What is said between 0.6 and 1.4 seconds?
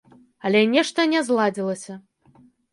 нешта не